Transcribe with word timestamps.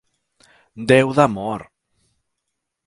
Déu 0.93 1.13
d'amor! 1.21 1.67